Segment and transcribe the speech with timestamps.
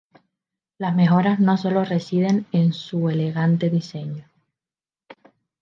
[0.79, 4.25] Las mejoras no solo residen en el su elegante diseño.